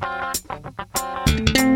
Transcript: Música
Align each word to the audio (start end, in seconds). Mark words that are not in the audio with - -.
Música 0.00 1.69